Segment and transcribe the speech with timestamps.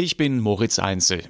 [0.00, 1.24] Ich bin Moritz Einzel.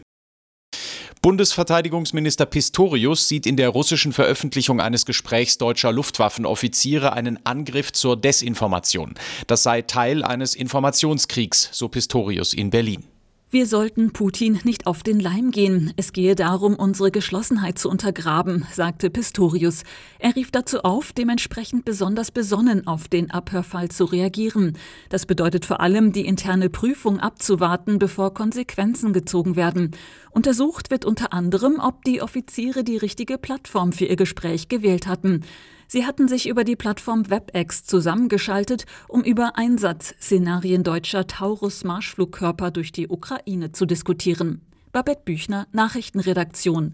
[1.23, 9.15] Bundesverteidigungsminister Pistorius sieht in der russischen Veröffentlichung eines Gesprächs deutscher Luftwaffenoffiziere einen Angriff zur Desinformation.
[9.47, 13.05] Das sei Teil eines Informationskriegs, so Pistorius in Berlin.
[13.51, 15.95] Wir sollten Putin nicht auf den Leim gehen.
[15.97, 19.85] Es gehe darum, unsere Geschlossenheit zu untergraben, sagte Pistorius.
[20.19, 24.77] Er rief dazu auf, dementsprechend besonders besonnen auf den Abhörfall zu reagieren.
[25.09, 29.93] Das bedeutet vor allem, die interne Prüfung abzuwarten, bevor Konsequenzen gezogen werden.
[30.31, 35.43] Untersucht wird unter anderem, ob die Offiziere die richtige Plattform für ihr Gespräch gewählt hatten.
[35.91, 43.09] Sie hatten sich über die Plattform WebEx zusammengeschaltet, um über Einsatzszenarien deutscher Taurus-Marschflugkörper durch die
[43.09, 44.61] Ukraine zu diskutieren.
[44.93, 46.93] Babette Büchner, Nachrichtenredaktion.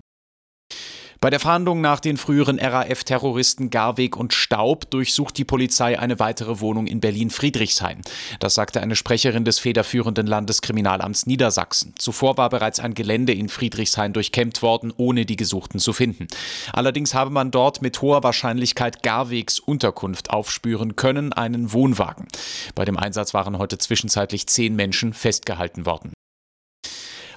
[1.24, 6.60] Bei der Fahndung nach den früheren RAF-Terroristen Garweg und Staub durchsucht die Polizei eine weitere
[6.60, 8.02] Wohnung in Berlin-Friedrichshain.
[8.40, 11.94] Das sagte eine Sprecherin des federführenden Landeskriminalamts Niedersachsen.
[11.96, 16.26] Zuvor war bereits ein Gelände in Friedrichshain durchkämmt worden, ohne die Gesuchten zu finden.
[16.74, 22.28] Allerdings habe man dort mit hoher Wahrscheinlichkeit Garwegs Unterkunft aufspüren können, einen Wohnwagen.
[22.74, 26.12] Bei dem Einsatz waren heute zwischenzeitlich zehn Menschen festgehalten worden.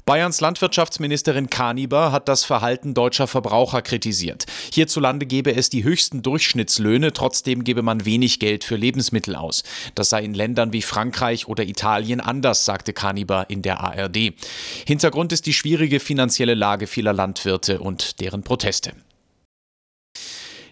[0.08, 4.45] Bayerns Landwirtschaftsministerin Kaniber hat das Verhalten deutscher Verbraucher kritisiert.
[4.72, 9.64] Hierzulande gebe es die höchsten Durchschnittslöhne, trotzdem gebe man wenig Geld für Lebensmittel aus.
[9.95, 14.31] Das sei in Ländern wie Frankreich oder Italien anders, sagte Kaniber in der ARD.
[14.86, 18.94] Hintergrund ist die schwierige finanzielle Lage vieler Landwirte und deren Proteste.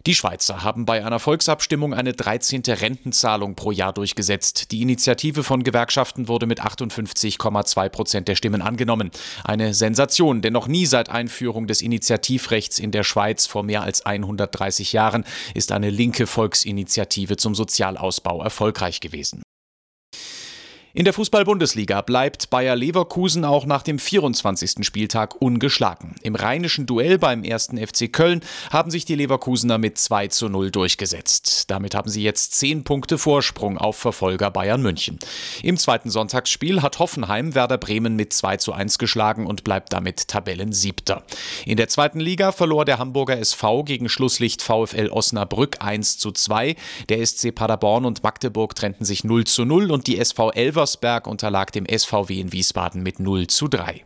[0.06, 2.62] Die Schweizer haben bei einer Volksabstimmung eine 13.
[2.68, 4.72] Rentenzahlung pro Jahr durchgesetzt.
[4.72, 9.10] Die Initiative von Gewerkschaften wurde mit 58,2 Prozent der Stimmen angenommen.
[9.44, 14.06] Eine Sensation, denn noch nie seit Einführung des Initiativrechts in der Schweiz vor mehr als
[14.06, 19.45] 130 Jahren ist eine linke Volksinitiative zum Sozialausbau erfolgreich gewesen.
[20.98, 24.86] In der Fußball-Bundesliga bleibt Bayer Leverkusen auch nach dem 24.
[24.86, 26.16] Spieltag ungeschlagen.
[26.22, 30.72] Im rheinischen Duell beim ersten FC Köln haben sich die Leverkusener mit 2 zu 0
[30.72, 31.70] durchgesetzt.
[31.70, 35.20] Damit haben sie jetzt 10 Punkte Vorsprung auf Verfolger Bayern München.
[35.64, 40.30] Im zweiten Sonntagsspiel hat Hoffenheim Werder Bremen mit 2 zu 1 geschlagen und bleibt damit
[40.30, 41.24] Tabellensiebter.
[41.66, 46.78] In der zweiten Liga verlor der Hamburger SV gegen Schlusslicht VfL Osnabrück 1 zu 2.
[47.10, 51.26] Der SC Paderborn und Magdeburg trennten sich 0 zu 0 und die SV Elver Elversberg
[51.26, 54.04] unterlag dem SVW in Wiesbaden mit 0 zu 3.